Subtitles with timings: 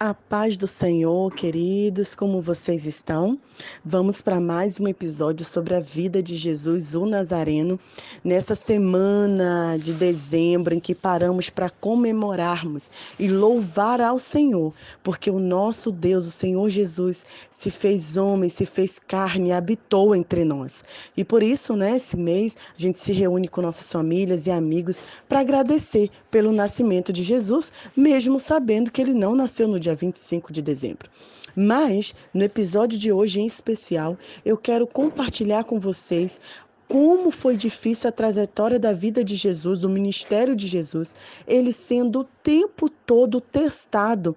[0.00, 3.36] A paz do Senhor, queridos, como vocês estão?
[3.84, 7.80] Vamos para mais um episódio sobre a vida de Jesus, o Nazareno,
[8.22, 12.88] nessa semana de dezembro em que paramos para comemorarmos
[13.18, 14.72] e louvar ao Senhor,
[15.02, 20.44] porque o nosso Deus, o Senhor Jesus, se fez homem, se fez carne habitou entre
[20.44, 20.84] nós.
[21.16, 25.02] E por isso, né, esse mês, a gente se reúne com nossas famílias e amigos
[25.28, 29.94] para agradecer pelo nascimento de Jesus, mesmo sabendo que ele não nasceu no dia dia
[29.94, 31.10] 25 de dezembro.
[31.56, 36.40] Mas, no episódio de hoje em especial, eu quero compartilhar com vocês
[36.86, 41.14] como foi difícil a trajetória da vida de Jesus, do ministério de Jesus,
[41.46, 44.34] ele sendo o tempo todo testado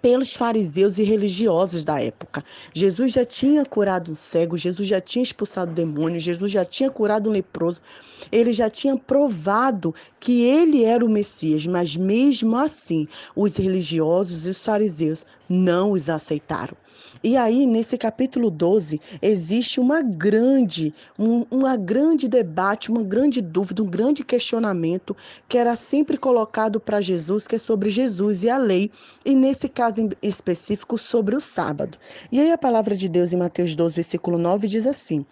[0.00, 2.44] pelos fariseus e religiosos da época.
[2.72, 7.28] Jesus já tinha curado um cego, Jesus já tinha expulsado demônio, Jesus já tinha curado
[7.28, 7.80] um leproso,
[8.30, 14.50] ele já tinha provado que ele era o Messias, mas mesmo assim, os religiosos e
[14.50, 16.76] os fariseus não os aceitaram.
[17.22, 23.82] E aí, nesse capítulo 12, existe uma grande, um uma grande debate, uma grande dúvida,
[23.82, 25.16] um grande questionamento
[25.48, 28.90] que era sempre colocado para Jesus, que é sobre Jesus e a lei,
[29.24, 31.98] e nesse caso em específico, sobre o sábado.
[32.30, 35.24] E aí a palavra de Deus em Mateus 12, versículo 9 diz assim: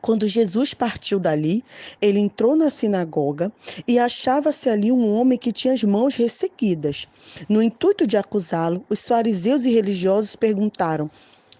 [0.00, 1.64] quando Jesus partiu dali,
[2.00, 3.52] ele entrou na sinagoga
[3.86, 7.06] e achava-se ali um homem que tinha as mãos ressequidas.
[7.48, 11.10] No intuito de acusá-lo, os fariseus e religiosos perguntaram: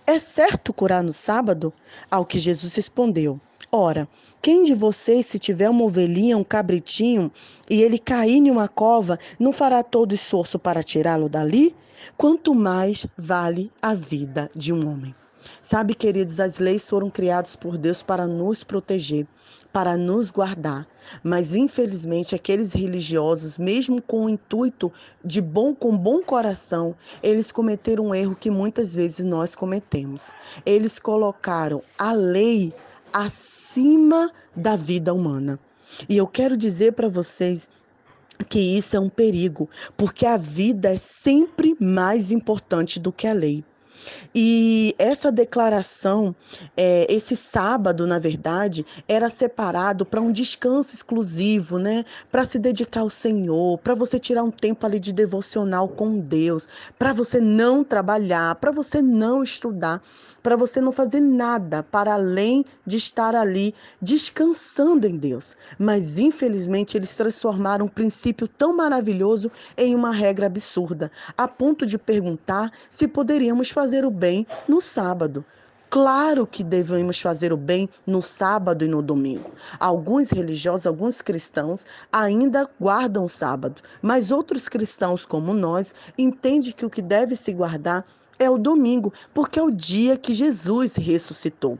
[0.07, 1.73] É certo curar no sábado?
[2.11, 3.41] Ao que Jesus respondeu:
[3.71, 4.09] Ora,
[4.41, 7.33] quem de vocês, se tiver uma ovelhinha, um cabritinho,
[7.69, 11.75] e ele cair em uma cova, não fará todo esforço para tirá-lo dali?
[12.17, 15.15] Quanto mais vale a vida de um homem.
[15.62, 19.27] Sabe, queridos, as leis foram criadas por Deus para nos proteger,
[19.73, 20.87] para nos guardar.
[21.23, 24.92] Mas infelizmente aqueles religiosos, mesmo com o intuito
[25.25, 30.33] de bom com bom coração, eles cometeram um erro que muitas vezes nós cometemos.
[30.65, 32.72] Eles colocaram a lei
[33.12, 35.59] acima da vida humana.
[36.09, 37.69] E eu quero dizer para vocês
[38.49, 43.32] que isso é um perigo, porque a vida é sempre mais importante do que a
[43.32, 43.65] lei.
[44.34, 46.34] E essa declaração,
[46.76, 52.04] é, esse sábado, na verdade, era separado para um descanso exclusivo, né?
[52.31, 56.69] Para se dedicar ao Senhor, para você tirar um tempo ali de devocional com Deus,
[56.98, 60.03] para você não trabalhar, para você não estudar,
[60.43, 65.56] para você não fazer nada para além de estar ali descansando em Deus.
[65.78, 71.97] Mas infelizmente eles transformaram um princípio tão maravilhoso em uma regra absurda, a ponto de
[71.97, 75.44] perguntar se poderíamos fazer o bem no sábado.
[75.91, 79.53] Claro que devemos fazer o bem no sábado e no domingo.
[79.78, 86.87] Alguns religiosos, alguns cristãos ainda guardam o sábado, mas outros cristãos, como nós, entendem que
[86.87, 88.05] o que deve se guardar
[88.38, 91.78] é o domingo, porque é o dia que Jesus ressuscitou.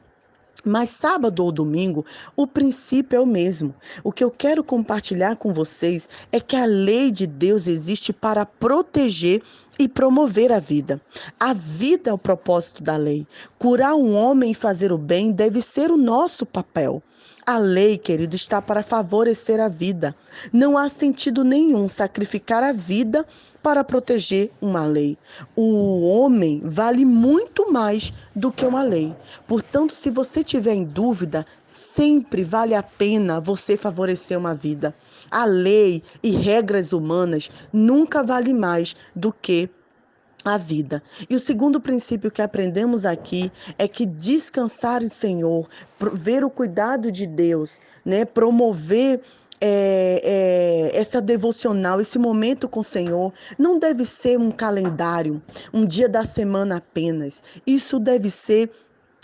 [0.65, 3.75] Mas sábado ou domingo, o princípio é o mesmo.
[4.03, 8.47] O que eu quero compartilhar com vocês é que a lei de Deus existe para
[8.47, 9.43] proteger
[9.79, 11.01] e promover a vida.
[11.39, 13.27] A vida é o propósito da lei.
[13.59, 17.03] Curar um homem e fazer o bem deve ser o nosso papel.
[17.47, 20.15] A lei, querido, está para favorecer a vida.
[20.53, 23.27] Não há sentido nenhum sacrificar a vida
[23.63, 25.19] para proteger uma lei.
[25.55, 29.15] O homem vale muito mais do que uma lei.
[29.47, 34.95] Portanto, se você tiver em dúvida, sempre vale a pena você favorecer uma vida.
[35.35, 39.69] A lei e regras humanas nunca vale mais do que
[40.45, 41.03] a vida.
[41.29, 45.69] E o segundo princípio que aprendemos aqui é que descansar em Senhor,
[46.13, 49.21] ver o cuidado de Deus, né, promover
[49.61, 55.85] é, é, essa devocional, esse momento com o Senhor, não deve ser um calendário, um
[55.85, 57.43] dia da semana apenas.
[57.67, 58.71] Isso deve ser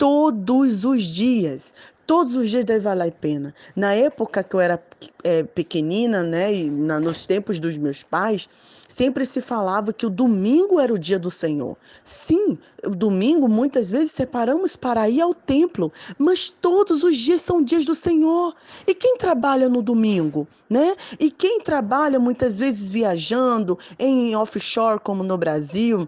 [0.01, 1.75] todos os dias.
[2.05, 3.53] Todos os dias deve valer a pena.
[3.75, 4.81] Na época que eu era
[5.23, 8.49] é, pequenina, né, e na, nos tempos dos meus pais,
[8.91, 11.77] Sempre se falava que o domingo era o dia do Senhor.
[12.03, 17.63] Sim, o domingo muitas vezes separamos para ir ao templo, mas todos os dias são
[17.63, 18.53] dias do Senhor.
[18.85, 20.93] E quem trabalha no domingo, né?
[21.17, 26.05] E quem trabalha muitas vezes viajando em offshore como no Brasil,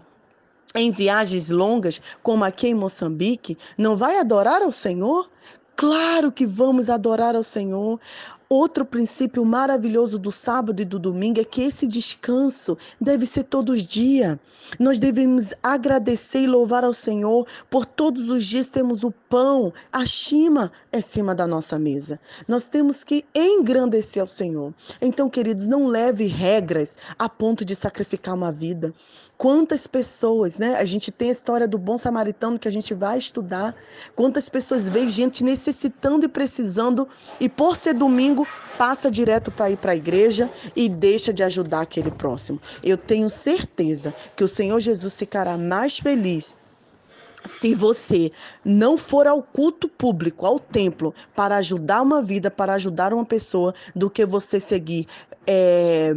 [0.74, 5.30] em viagens longas, como aqui em Moçambique, não vai adorar ao Senhor?
[5.76, 8.00] Claro que vamos adorar ao Senhor.
[8.48, 13.80] Outro princípio maravilhoso do sábado e do domingo é que esse descanso deve ser todos
[13.80, 14.38] os dias.
[14.78, 20.06] Nós devemos agradecer e louvar ao Senhor por todos os dias temos o pão, a
[20.06, 22.20] chima em cima da nossa mesa.
[22.46, 24.72] Nós temos que engrandecer ao Senhor.
[25.00, 28.94] Então, queridos, não leve regras a ponto de sacrificar uma vida.
[29.36, 30.76] Quantas pessoas, né?
[30.76, 33.74] A gente tem a história do bom samaritano que a gente vai estudar.
[34.14, 37.08] Quantas pessoas veem gente necessitando e precisando
[37.40, 38.46] e por ser domingo
[38.78, 42.60] passa direto para ir para a igreja e deixa de ajudar aquele próximo.
[42.82, 46.56] Eu tenho certeza que o Senhor Jesus ficará mais feliz
[47.44, 48.32] se você
[48.64, 53.74] não for ao culto público, ao templo, para ajudar uma vida, para ajudar uma pessoa,
[53.94, 55.06] do que você seguir
[55.46, 56.12] é,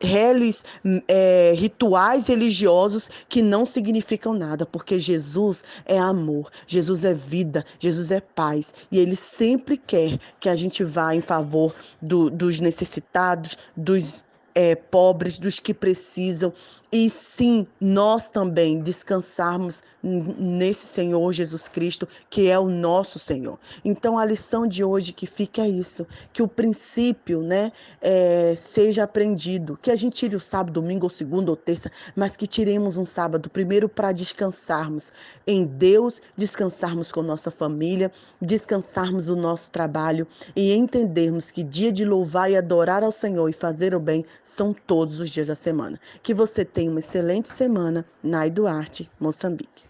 [0.00, 0.64] relis,
[1.08, 8.10] é, rituais religiosos que não significam nada, porque Jesus é amor, Jesus é vida, Jesus
[8.10, 13.56] é paz e Ele sempre quer que a gente vá em favor do, dos necessitados,
[13.76, 14.22] dos
[14.56, 16.50] é, pobres, dos que precisam,
[16.90, 23.58] e sim, nós também descansarmos nesse Senhor Jesus Cristo, que é o nosso Senhor.
[23.84, 29.02] Então, a lição de hoje que fica é isso: que o princípio né, é, seja
[29.02, 32.96] aprendido, que a gente tire o sábado, domingo, ou segunda ou terça, mas que tiremos
[32.96, 35.12] um sábado primeiro para descansarmos
[35.46, 42.04] em Deus, descansarmos com nossa família, descansarmos o nosso trabalho e entendermos que dia de
[42.04, 46.00] louvar e adorar ao Senhor e fazer o bem são todos os dias da semana.
[46.22, 48.06] Que você tenha uma excelente semana.
[48.22, 49.84] Nai Duarte, Moçambique.